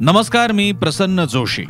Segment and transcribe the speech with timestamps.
[0.00, 1.64] नमस्कार मी प्रसन्न जोशी.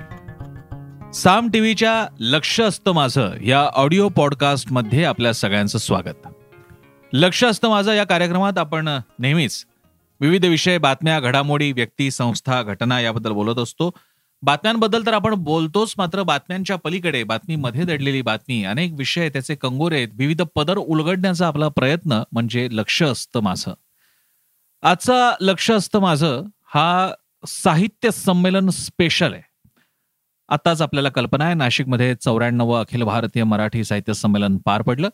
[1.15, 6.29] साम टीव्हीच्या लक्ष असतं माझं या ऑडिओ पॉडकास्टमध्ये आपल्या सगळ्यांचं स्वागत.
[7.13, 9.65] लक्ष असतं माझं या कार्यक्रमात आपण नेहमीच
[10.21, 13.91] विविध विषय बातम्या घडामोडी व्यक्ती संस्था घटना याबद्दल बोलत असतो.
[14.43, 20.09] बातम्यांबद्दल तर आपण बोलतोच मात्र बातम्यांच्या पलीकडे बातमीमध्ये दडलेली बातमी अनेक विषय त्याचे कंगोरे आहेत.
[20.15, 23.75] विविध पदर उलगडण्याचा आपला प्रयत्न म्हणजे लक्ष असतं माझं.
[24.83, 26.43] आजचा लक्ष असतं माझं
[26.75, 27.13] हा
[27.47, 29.43] साहित्य संमेलन स्पेशल आहे.
[30.49, 35.09] आताच आपल्याला कल्पना आहे नाशिकमध्ये चौऱ्याण्णव अखिल भारतीय मराठी साहित्य संमेलन पार पडलं.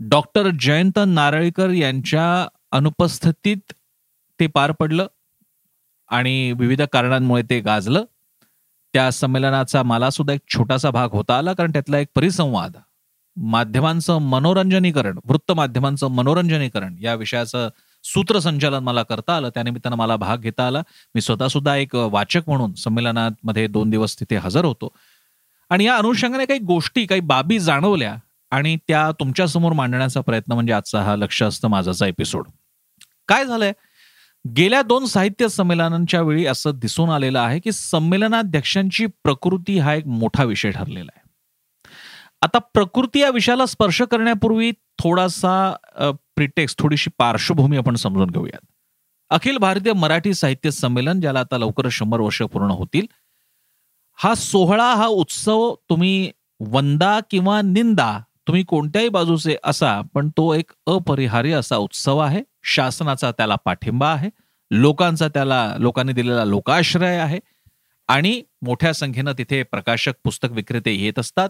[0.00, 3.72] डॉक्टर जयंत नारळीकर यांच्या अनुपस्थितीत
[4.40, 5.06] ते पार पडलं
[6.08, 8.04] आणि विविध कारणांमुळे ते गाजलं.
[8.92, 12.76] त्या संमेलनाचा मला सुद्धा एक छोटासा भाग होता आला कारण त्यातला एक परिसंवाद
[13.36, 17.68] माध्यमांचं मनोरंजनीकरण वृत्त माध्यमांचं मनोरंजनीकरण या विषयाचं
[18.04, 20.82] सूत्रसंचालन मला करता आलं त्यानिमित्तानं मला भाग घेता आला.
[21.14, 24.92] मी स्वतः सुद्धा एक वाचक म्हणून संमेलनामध्ये दोन दिवस तिथे हजर होतो.
[25.70, 28.14] आणि या अनुषंगाने काही गोष्टी काही बाबी जाणवल्या
[28.52, 32.48] आणि त्या तुमच्यासमोर मांडण्याचा प्रयत्न म्हणजे आजचा हा लक्ष असतं माझाचा एपिसोड
[33.28, 33.72] काय झालंय?
[34.44, 40.44] गेल्या दोन साहित्य संमेलनांच्या वेळी असं दिसून आलेलं आहे की संमेलनाध्यक्षांची प्रकृती हा एक मोठा
[40.44, 41.22] विषय ठरलेला आहे.
[42.42, 44.70] आता प्रकृती या विषयाला स्पर्श करण्यापूर्वी
[45.02, 45.54] थोडासा
[46.36, 48.66] प्रिटेक्स थोडीशी पार्श्वभूमी आपण समजून घेऊयात.
[49.30, 53.06] अखिल भारतीय मराठी साहित्य संमेलन ज्याला आता लवकर शंभर वर्ष पूर्ण होतील
[54.18, 60.70] हा सोहळा हा उत्सव तुम्ही वंदा किंवा निंदा तुम्ही कोणत्याही बाजूचे असा पण तो एक
[60.86, 62.42] अपरिहार्य असा उत्सव आहे.
[62.62, 64.30] शासनाचा त्याला पाठिंबा आहे.
[64.70, 67.40] लोकांचा त्याला लोकांनी दिलेला लोकाश्रय आहे.
[68.08, 71.48] आणि मोठ्या संख्येनं तिथे प्रकाशक पुस्तक विक्रेते येत असतात.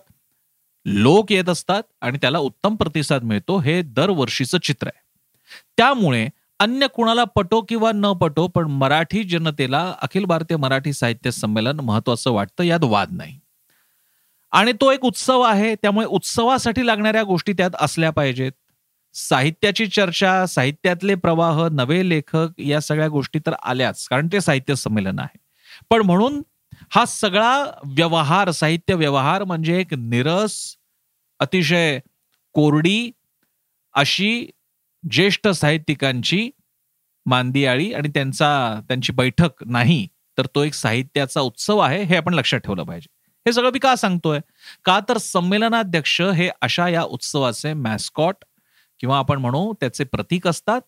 [0.87, 5.03] लोक येत असतात आणि त्याला उत्तम प्रतिसाद मिळतो हे दरवर्षीचं चित्र आहे.
[5.77, 11.81] त्यामुळे अन्य कुणाला पटो किंवा न पटो पण मराठी जनतेला अखिल भारतीय मराठी साहित्य संमेलन
[11.81, 13.39] महत्वाचं वाटतं यात वाद नाही.
[14.53, 18.53] आणि तो एक उत्सव आहे त्यामुळे उत्सवासाठी लागणाऱ्या गोष्टी त्यात असल्या पाहिजेत.
[19.15, 25.19] साहित्याची चर्चा साहित्यातले प्रवाह नवे लेखक या सगळ्या गोष्टी तर आल्याच कारण ते साहित्य संमेलन
[25.19, 25.39] आहे.
[25.91, 26.43] पण म्हणून
[26.95, 30.77] हा सगळा व्यवहार साहित्य व्यवहार म्हणजे एक निरस
[31.41, 32.01] अतिशय
[32.53, 33.11] कोरडी
[33.95, 34.49] अशी
[35.11, 36.51] ज्येष्ठ साहित्यिकांची
[37.27, 40.07] मांदियाळी आणि त्यांचा त्यांची बैठक नाही
[40.39, 43.07] तर तो एक साहित्याचा उत्सव आहे हे आपण लक्षात ठेवलं पाहिजे.
[43.47, 44.41] हे सगळं मी का सांगतोय?
[44.85, 48.35] का तर संमेलनाध्यक्ष हे अशा या उत्सवाचे मॅस्कॉट
[49.01, 50.81] किंवा आपण म्हणू त्याचे प्रतीक असतात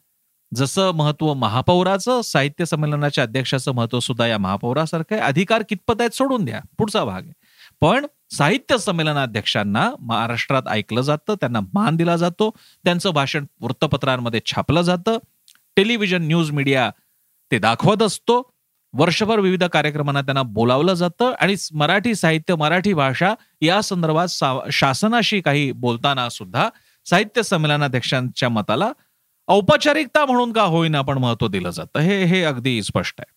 [0.54, 5.22] जसं महत्त्व महापौराचं साहित्य संमेलनाच्या अध्यक्षाचं महत्त्व सुद्धा या महापौरासारखं आहे.
[5.22, 6.60] अधिकार कितपत आहेत सोडून द्या.
[6.78, 7.32] पुढचा भाग आहे.
[7.80, 12.50] पण साहित्य संमेलनाध्यक्षांना महाराष्ट्रात ऐकलं जातं त्यांना मान दिला जातो
[12.84, 15.18] त्यांचं भाषण वृत्तपत्रांमध्ये छापलं जातं.
[15.76, 16.90] टेलिव्हिजन न्यूज मीडिया
[17.50, 18.42] ते दाखवत असतो.
[18.92, 25.72] वर्षभर विविध कार्यक्रमांना त्यांना बोलावलं जातं आणि मराठी साहित्य मराठी भाषा या संदर्भात शासनाशी काही
[25.72, 26.68] बोलताना सुद्धा
[27.06, 28.92] साहित्य संमेलनाध्यक्षांच्या मताला
[29.48, 31.98] औपचारिकता म्हणून का होईना पण महत्त्व दिलं जातं.
[32.00, 33.32] हे हे अगदी स्पष्ट आहे.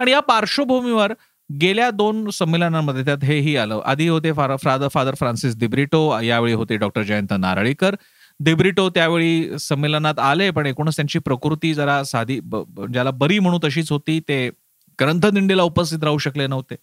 [0.00, 1.12] आणि या पार्श्वभूमीवर
[1.60, 3.80] गेल्या दोन संमेलनांमध्ये त्यात हेही आलं.
[3.84, 7.94] आधी होते फार फादर फादर फ्रान्सिस दिब्रिटो यावेळी होते डॉक्टर जयंत नारळीकर.
[8.40, 12.40] दिब्रिटो त्यावेळी संमेलनात आले पण एकूणच त्यांची प्रकृती जरा साधी
[12.92, 14.20] ज्याला बरी म्हणू तशीच होती.
[14.28, 14.48] ते
[15.00, 16.76] ग्रंथदिंडीला उपस्थित राहू शकले नव्हते.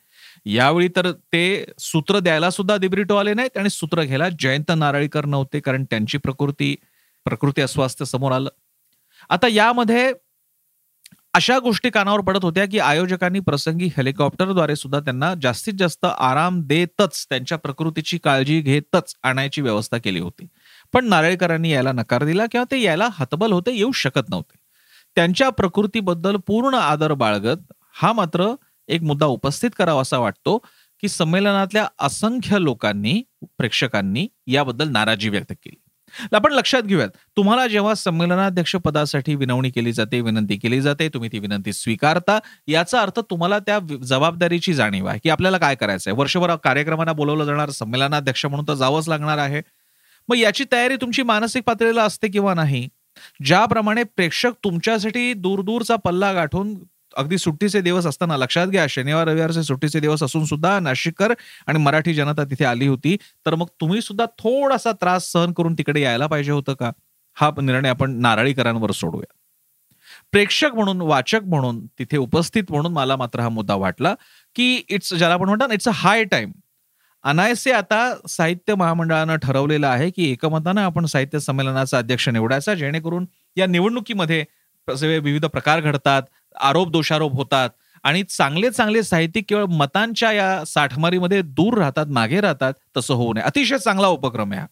[0.46, 5.60] यावेळी तर ते सूत्र द्यायला सुद्धा दिब्रिटो आले नाहीत आणि सूत्र घ्यायला जयंत नारळीकर नव्हते
[5.60, 6.76] कारण त्यांची प्रकृती
[7.26, 8.50] प्रकृती अस्वास्थ्य समोर आलं.
[9.30, 10.14] आता यामध्ये
[11.34, 17.26] अशा गोष्टी कानावर पडत होत्या की आयोजकांनी प्रसंगी हेलिकॉप्टरद्वारे सुद्धा त्यांना जास्तीत जास्त आराम देतच
[17.30, 20.48] त्यांच्या प्रकृतीची काळजी घेतच आणायची व्यवस्था केली होती.
[20.94, 24.58] पण नारळकरांनी यायला नकार दिला किंवा ते यायला हतबल होते येऊ शकत नव्हते.
[25.16, 28.56] त्यांच्या प्रकृतीबद्दल पूर्ण आदर बाळगत हा मात्र
[28.88, 30.58] एक मुद्दा उपस्थित करावा असा वाटतो
[31.02, 35.83] की संमेलनातल्या असंख्य लोकांनी प्रेक्षकांनी याबद्दल नाराजी व्यक्त केली.
[36.34, 37.10] आपण लक्षात घेऊयात.
[37.38, 43.02] तुम्हाला जेव्हा संमेलनाध्यक्ष पदासाठी विनवणी केली जाते विनंती केली जाते तुम्ही ती विनंती स्वीकारता याचा
[43.02, 47.70] अर्थ तुम्हाला त्या जबाबदारीची जाणीव आहे की आपल्याला काय करायचं आहे वर्षभर कार्यक्रमांना बोलवलं जाणार
[47.70, 49.62] संमेलनाध्यक्ष म्हणून तर जावंच लागणार आहे.
[50.30, 52.88] मग याची तयारी तुमची मानसिक पातळीला असते किंवा नाही?
[53.46, 56.74] ज्याप्रमाणे प्रेक्षक तुमच्यासाठी दूरदूरचा पल्ला गाठून
[57.18, 61.34] अगदी सुट्टीचे दिवस असताना लक्षात घ्या शनिवार रविवारचे सुट्टीचे दिवस असून सुद्धा नाशिककर
[61.68, 63.16] आणि मराठी जनता तिथे आली होती.
[63.46, 66.92] तर मग तुम्ही सुद्धा थोडासा त्रास सहन करून तिकडे यायला पाहिजे होतं का?
[67.38, 69.34] हा निर्णय आपण नारळीकरांवर सोडूया.
[70.32, 74.14] प्रेक्षक म्हणून वाचक म्हणून तिथे उपस्थित म्हणून मला मात्र हा मुद्दा वाटला
[74.56, 76.52] की इट्स ज्याला आपण म्हणतात इट्स अ हाय टाइम
[77.24, 78.00] अनायसे आता
[78.30, 83.26] साहित्य महामंडळानं ठरवलेलं आहे की एकमतानं आपण साहित्य संमेलनाचा अध्यक्ष निवडायचा जेणेकरून
[83.58, 84.44] या निवडणुकीमध्ये
[84.88, 86.24] विविध प्रकार घडतात
[86.62, 87.70] आरोप दोषारोप होतात
[88.04, 93.44] आणि चांगले चांगले साहित्यिक केवळ मतांच्या या साठमारीमध्ये दूर राहतात मागे राहतात तसं होऊ नये.
[93.44, 94.66] अतिशय चांगला उपक्रम आहे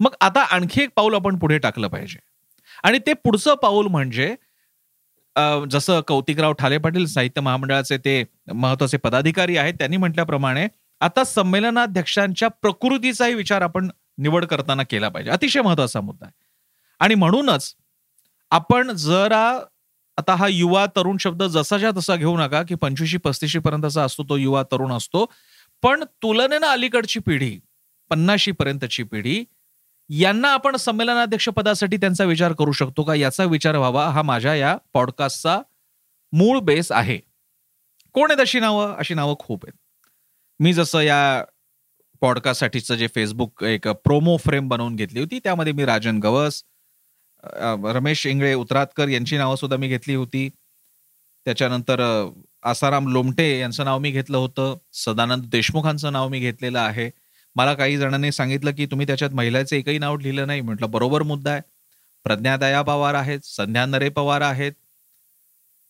[0.00, 2.18] मग आता आणखी एक पाऊल आपण पुढे टाकलं पाहिजे.
[2.84, 4.34] आणि ते पुढचं पाऊल म्हणजे
[5.70, 8.22] जसं कौतिकराव ठाले पाटील साहित्य महामंडळाचे ते
[8.52, 10.66] महत्त्वाचे पदाधिकारी आहेत त्यांनी म्हटल्याप्रमाणे
[11.00, 13.88] आता संमेलनाध्यक्षांच्या प्रकृतीचाही विचार आपण
[14.18, 15.30] निवड करताना केला पाहिजे.
[15.30, 16.32] अतिशय महत्त्वाचा मुद्दा आहे.
[17.00, 17.74] आणि म्हणूनच
[18.52, 19.58] आपण जरा
[20.18, 24.36] आता हा युवा तरुण शब्द जसाच्या तसा घेऊ नका की पंचवीशी पस्तीशी पर्यंतचा असतो तो
[24.36, 25.26] युवा तरुण असतो.
[25.82, 27.58] पण तुलनेनं अलीकडची पिढी
[28.10, 29.44] पन्नाशी पर्यंतची पिढी
[30.10, 33.14] यांना आपण संमेलनाध्यक्ष पदासाठी त्यांचा विचार करू शकतो का?
[33.14, 34.08] याचा विचार व्हावा.
[34.10, 35.60] हा माझ्या या पॉडकास्टचा
[36.32, 37.18] मूळ बेस आहे.
[38.12, 38.94] कोण आहेत अशी नावं?
[38.96, 39.78] अशी नावं खूप आहेत.
[40.60, 41.44] मी जसं या
[42.20, 46.62] पॉडकास्टसाठीचं जे फेसबुक एक प्रोमो फ्रेम बनवून घेतली होती त्यामध्ये मी राजन गवस
[47.94, 50.48] रमेश इंगळे उतरातकर यांची नावं सुद्धा मी घेतली होती.
[51.46, 52.00] त्याच्यानंतर
[52.62, 54.76] आसाराम लोमटे यांचं नाव मी घेतलं होतं.
[54.92, 57.10] सदानंद देशमुखांचं नाव मी घेतलेलं आहे.
[57.56, 60.60] मला काही जणांनी सांगितलं की तुम्ही त्याच्यात महिलाचं एकही नाव लिहिलं नाही.
[60.60, 61.60] म्हटलं बरोबर मुद्दा आहे.
[62.26, 64.72] प्रज्ञादया पवार आहेत संध्या नरे पवार आहेत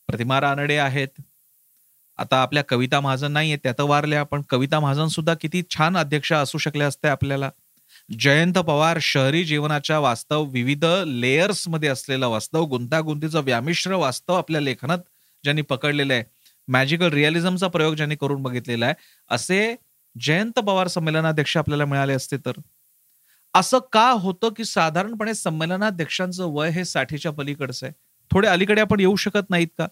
[0.08, 1.20] प्रतिमा रानडे आहेत.
[2.18, 6.32] आता आपल्या कविता महाजन नाहीये त्या तर वारल्या पण कविता महाजन सुद्धा किती छान अध्यक्ष
[6.32, 7.50] असू शकले असते आपल्याला.
[8.18, 14.98] जयंत पवार शहरी जीवनाच्या वास्तव विविध लेयर्समध्ये असलेलं वास्तव गुंतागुंतीचं व्यामिश्र वास्तव आपल्या लेखनात
[15.44, 16.24] ज्यांनी पकडलेलं आहे.
[16.68, 18.94] मॅजिकल रिअलिझमचा प्रयोग ज्यांनी करून बघितलेला आहे.
[19.30, 19.76] असे
[20.20, 22.52] जयंत पवार संमेलनाध्यक्ष आपल्याला मिळाले असते तर?
[23.54, 27.92] असं का होतं की साधारणपणे संमेलनाध्यक्षांचं वय हे साठीच्या पलीकडचं आहे?
[28.30, 29.86] थोडे अलीकडे आपण येऊ शकत नाहीत का?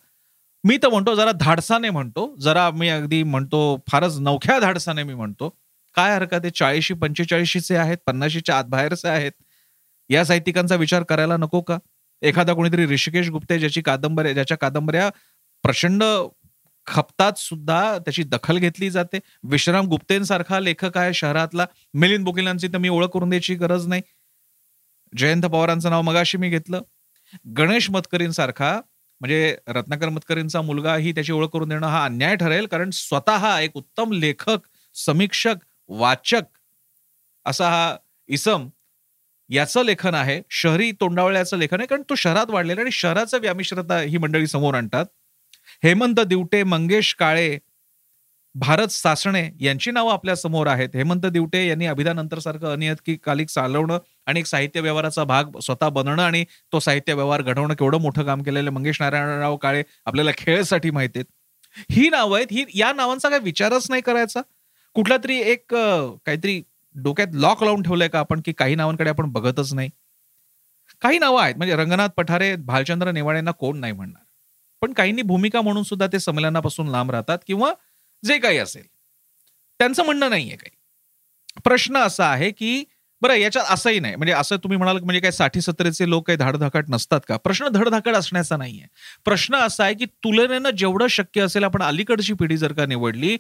[0.65, 2.37] मी तर म्हणतो जरा धाडसाने म्हणतो.
[2.37, 5.59] जरा मी अगदी म्हणतो फारच नवख्या धाडसाने मी म्हणतो.
[5.95, 6.51] काय हरकत आहे?
[6.51, 9.33] चाळीशी पंचेचाळीशीचे आहेत पन्नाशीच्या आत बाहेरचे आहेत.
[10.11, 11.79] या साहित्यिकांचा विचार करायला नको का?
[12.23, 15.11] एखादा कोणीतरी ऋषिकेश गुप्ते ज्याची कादंबऱ्या ज्याच्या कादंबऱ्या
[15.63, 16.05] प्रचंड
[16.87, 19.19] खपतात सुद्धा त्याची दखल घेतली जाते.
[19.43, 21.67] विश्राम गुप्तेंसारखा लेखक आहे शहरातला.
[21.95, 24.03] मिलिंद बोकिलांची तर मी ओळख करून द्यायची गरज नाही.
[25.19, 26.83] जयंत पवारांचं नाव मगाशी मी घेतलं.
[27.59, 28.81] गणेश मतकरींसारखा
[29.21, 33.71] म्हणजे रत्नाकर मतकरींचा मुलगा ही त्याची ओळख करून देणं हा अन्याय ठरेल कारण स्वतः एक
[33.75, 34.59] उत्तम लेखक
[34.95, 35.55] समीक्षक
[35.91, 36.45] वाचक
[37.47, 37.97] असा हा
[38.29, 38.69] इसम
[39.51, 40.41] याचं लेखन आहे.
[40.51, 45.07] शहरी तोंडावळ्याचं लेखन आहे कारण तो शहरात वाढलेला आणि शहराचं व्यामिश्रता ही मंडळी समोर आणतात.
[45.85, 47.59] हेमंत दिवटे मंगेश काळे
[48.55, 50.89] भारत सासणे यांची नावं आपल्यासमोर आहेत.
[50.95, 56.45] हेमंत दिवटे यांनी अभिधानंतर सारखं अनियतकालिक चालवणं आणि एक साहित्य व्यवहाराचा भाग स्वतः बनणं आणि
[56.73, 61.27] तो साहित्य व्यवहार घडवणं केवढं मोठं काम केलेलं मंगेश नारायणराव काळे आपल्याला खेळसाठी माहिती आहेत.
[61.91, 62.47] ही नावं आहेत.
[62.51, 64.41] ही या नावांचा काय विचारच नाही करायचा.
[64.97, 66.63] कुठला तरी एक काहीतरी
[66.95, 69.91] डोक्यात लॉक लावून ठेवलंय का आपण की काही नावांकडे आपण बघतच नाही?
[71.03, 71.55] काही नावं आहेत.
[71.57, 74.23] म्हणजे रंगनाथ पठारे भालचंद्र नेवाळेंना कोण नाही म्हणणार.
[74.83, 77.73] पण काहींनी भूमिका म्हणून सुद्धा ते संमेलनापासून लांब राहतात किंवा
[78.23, 78.83] जे काही असेल.
[79.81, 80.77] त्यांचं म्हणणं नाहीये काही.
[81.65, 82.85] प्रश्न असा आहे की
[83.23, 84.17] बरं याच्यात असंही नाही.
[84.17, 87.37] म्हणजे असं तुम्ही म्हणाल म्हणजे काय साठी सत्तरीचे लोक काही धाडधाकट नसतात का?
[87.37, 88.87] प्रश्न धडधाकट असण्याचा नाहीये.
[89.25, 93.37] प्रश्न असा आहे की तुलनेनं जेवढं शक्य असेल आपण अलीकडची पिढी जर का निवडली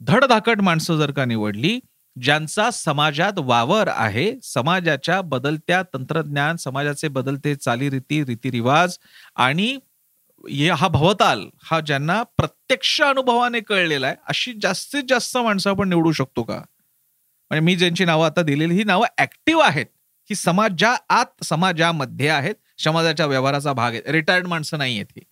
[0.00, 1.78] धडधाकट माणसं जर का निवडली
[2.16, 8.96] ज्यांचा समाजात वावर आहे समाजाच्या बदलत्या तंत्रज्ञान समाजाचे बदलते चालीरीती रीतिरिवाज
[9.36, 9.78] आणि
[10.78, 16.42] हा भवताल हा ज्यांना प्रत्यक्ष अनुभवाने कळलेला आहे अशी जास्तीत जास्त माणसं आपण निवडू शकतो
[16.42, 16.58] का?
[17.50, 19.86] म्हणजे मी ज्यांची नावं आता दिलेली ही नावं ऍक्टिव्ह आहेत.
[20.30, 25.22] ही समाजा आत समाजामध्ये आहेत समाजाच्या व्यवहाराचा भाग आहे रिटायर्ड माणसं नाही आहेत ही.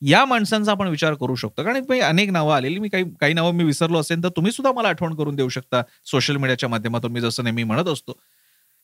[0.00, 1.62] या माणसांचा आपण विचार करू शकतो.
[1.64, 4.88] कारण अनेक नावं आलेली मी काही काही नावं मी विसरलो असेल तर तुम्ही सुद्धा मला
[4.88, 8.18] आठवण करून देऊ शकता सोशल मीडियाच्या माध्यमातून मी जसं नेहमी म्हणत असतो.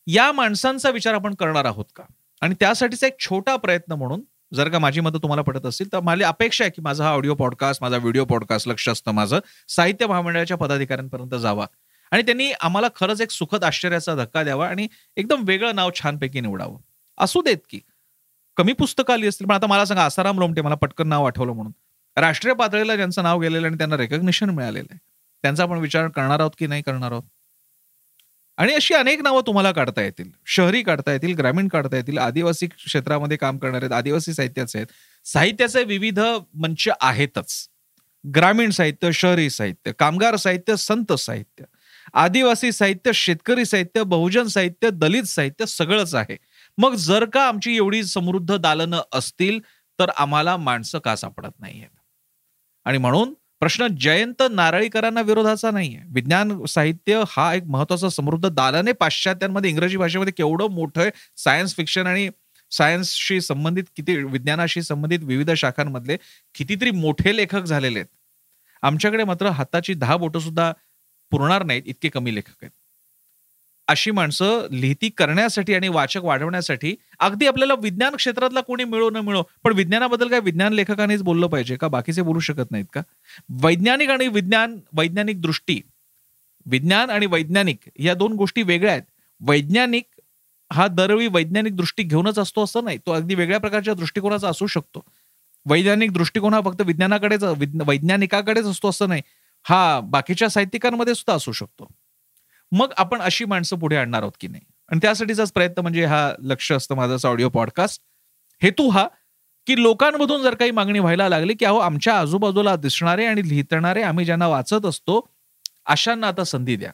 [0.07, 2.03] या माणसांचा विचार आपण करणार आहोत का?
[2.41, 4.23] आणि त्यासाठीचा एक छोटा प्रयत्न म्हणून
[4.55, 7.35] जर का माझी मदत तुम्हाला पडत असतील तर मला अपेक्षा आहे की माझा हा ऑडिओ
[7.35, 9.39] पॉडकास्ट माझा व्हिडिओ पॉडकास्ट लक्ष असतं माझं
[9.69, 11.67] साहित्य महामंडळाच्या पदाधिकाऱ्यांपर्यंत जावा.
[12.11, 16.79] आणि त्यांनी आम्हाला खरंच एक सुखद आश्चर्याचा धक्का द्यावा आणि एकदम वेगळं नाव छानपैकी निवडावं.
[17.19, 17.81] असू देत की
[18.57, 21.73] कमी पुस्तकं आली असतील पण आता मला सांगा आसाराम लोमटे मला पटकन नाव आठवलं म्हणून.
[22.17, 24.99] राष्ट्रीय पातळीला ज्यांचं नाव गेलेलं आणि त्यांना रेकग्निशन मिळालेलं आहे.
[25.43, 27.23] त्यांचा आपण विचार करणार आहोत की नाही करणार आहोत?
[28.57, 30.31] आणि अशी अनेक नावं तुम्हाला काढता येतील.
[30.47, 34.87] शहरी काढता येतील ग्रामीण काढता येतील आदिवासी क्षेत्रामध्ये काम करणारे आहेत आदिवासी साहित्याचे आहेत.
[35.25, 36.21] साहित्याचे विविध
[36.55, 37.69] मंच आहेतच.
[38.35, 41.65] ग्रामीण साहित्य शहरी साहित्य कामगार साहित्य संत साहित्य.
[42.13, 46.37] आदिवासी साहित्य शेतकरी साहित्य बहुजन साहित्य दलित साहित्य सगळंच आहे.
[46.83, 49.61] मग जर का आमची एवढी समृद्ध दालनं असतील
[49.99, 51.97] तर आम्हाला माणसं का सापडत नाहीयेत?
[52.85, 56.01] आणि म्हणून प्रश्न जयंत नारळीकरांना विरोधाचा नाहीये.
[56.09, 62.31] विज्ञान साहित्य हा एक महत्त्वाचा समृद्ध दालने पाश्चात्यांमध्ये इंग्रजी भाषेमध्ये केवढं मोठं सायन्स फिक्शन आणि
[62.71, 66.17] सायन्सशी संबंधित किती विज्ञानाशी संबंधित विविध शाखांमधले
[66.55, 68.17] कितीतरी मोठे लेखक झालेले आहेत.
[68.83, 70.73] आमच्याकडे मात्र हाताची दहा बोटं सुद्धा
[71.31, 71.83] पुरणार नाहीत.
[71.87, 72.71] इतके कमी लेखक आहेत.
[73.93, 79.43] अशी माणसं लिहिती करण्यासाठी आणि वाचक वाढवण्यासाठी अगदी आपल्याला विज्ञान क्षेत्रातला कोणी मिळो न मिळो
[79.65, 81.89] पण विज्ञानाबद्दल काय विज्ञान लेखकानेच बोललं पाहिजे का?
[81.89, 83.03] बाकीचे बोलू शकत नाहीत का?
[83.63, 85.81] वैज्ञानिक आणि विज्ञान वैज्ञानिक दृष्टी
[86.67, 89.03] विज्ञान आणि वैज्ञानिक या दोन गोष्टी वेगळ्या आहेत.
[89.41, 90.05] वैज्ञानिक
[90.73, 95.05] हा दरवेळी वैज्ञानिक दृष्टी घेऊनच असतो असं नाही तो अगदी वेगळ्या प्रकारच्या दृष्टिकोनाचा असू शकतो.
[95.67, 97.43] वैज्ञानिक दृष्टिकोन हा फक्त विज्ञानाकडेच
[97.87, 99.23] वैज्ञानिकाकडेच असतो असं नाही
[99.65, 101.89] हा बाकीच्या साहित्यिकांमध्ये सुद्धा असू शकतो.
[102.73, 104.63] मग आपण अशी माणसं पुढे आणणार आहोत की नाही?
[104.89, 108.03] आणि त्यासाठीचाच प्रयत्न म्हणजे हा लक्ष असतं माझा ऑडिओ पॉडकास्ट
[108.63, 109.09] हेतू हा
[109.67, 114.25] की लोकांमधून जर काही मागणी व्हायला लागली की अहो आमच्या आजूबाजूला दिसणारे आणि लिहितणारे आम्ही
[114.25, 115.31] ज्यांना वाचत असतो
[115.87, 116.93] अशांना आता संधी द्या.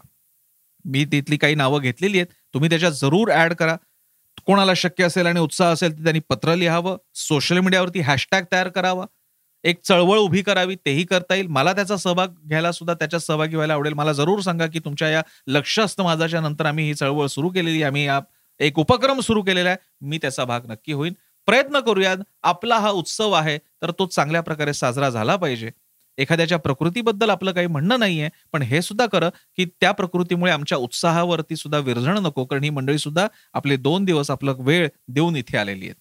[0.85, 2.27] मी तिथली काही नावं घेतलेली आहेत.
[2.55, 3.77] तुम्ही त्याच्यात जरूर ऍड करा.
[4.47, 6.99] कोणाला शक्य असेल आणि उत्साह असेल तर त्यांनी पत्र लिहावं.
[7.15, 9.05] सोशल मीडियावरती हॅशटॅग तयार करावा.
[9.65, 11.47] एक चळवळ उभी करावी तेही करता येईल.
[11.47, 13.93] मला त्याचा सहभाग घ्यायला सुद्धा त्याच्यात सहभागी व्हायला आवडेल.
[13.93, 17.83] मला जरूर सांगा की तुमच्या या लक्ष असतं माझ्याच्या नंतर आम्ही ही चळवळ सुरू केलेली
[17.83, 18.21] आम्ही या
[18.61, 19.79] एक उपक्रम सुरू केलेला आहे.
[20.01, 21.13] मी त्याचा भाग नक्की होईन.
[21.49, 22.17] प्रयत्न करूयात.
[22.43, 25.71] आपला हा उत्सव आहे तर तो चांगल्या प्रकारे साजरा झाला पाहिजे.
[26.19, 31.57] एखाद्याच्या प्रकृतीबद्दल आपलं काही म्हणणं नाहीये पण हे सुद्धा कर की त्या प्रकृतीमुळे आमच्या उत्साहावरती
[31.57, 32.45] सुद्धा विरजण नको.
[32.45, 35.95] कारण ही मंडळी सुद्धा आपले दोन दिवस आपलं वेळ देऊन इथे आलेली आहेत.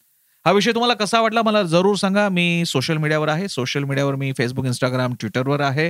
[0.48, 2.30] हा विषय तुम्हाला कसा वाटला मला जरूर सांगा.
[2.30, 3.48] मी सोशल मीडियावर आहे.
[3.48, 5.89] सोशल मीडियावर मी फेसबुक इंस्टाग्राम ट्विटरवर आहे.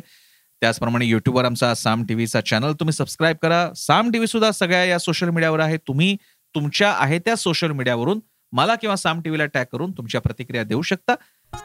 [0.61, 3.73] त्याचप्रमाणे युट्यूबवर आमचा साम टीव्हीचा चॅनल तुम्ही सबस्क्राईब करा.
[3.75, 5.77] साम टीव्ही सुद्धा सगळ्या या सोशल मीडियावर आहे.
[5.77, 6.15] तुम्ही
[6.55, 8.19] तुमच्या आहे त्या सोशल मीडियावरून
[8.53, 11.15] मला किंवा साम टीव्हीला टॅग करून तुमच्या प्रतिक्रिया देऊ शकता.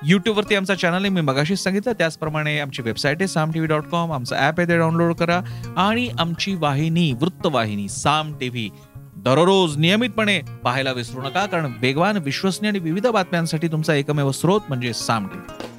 [0.04, 1.08] युट्यूबवरती आमचा चॅनल आहे.
[1.08, 1.92] मी मगाशीच सांगितलं.
[1.92, 5.40] त्याचप्रमाणे आमची वेबसाईट आहे साम टीव्ही डॉट कॉम आमचं ॲप आहे ते डाउनलोड करा.
[5.76, 8.70] आणि आमची वाहिनी वृत्तवाहिनी साम टीव्ही
[9.22, 14.92] दररोज नियमितपणे पाहायला विसरू नका कारण वेगवान विश्वसनीय आणि विविध बातम्यांसाठी तुमचा एकमेव स्रोत म्हणजे
[14.92, 15.71] साम टीव्ही